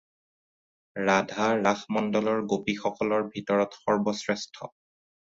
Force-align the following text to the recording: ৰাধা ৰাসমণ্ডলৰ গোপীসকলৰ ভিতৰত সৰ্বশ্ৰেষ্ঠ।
ৰাধা 1.09 1.49
ৰাসমণ্ডলৰ 1.67 2.41
গোপীসকলৰ 2.53 3.27
ভিতৰত 3.37 3.79
সৰ্বশ্ৰেষ্ঠ। 3.83 4.71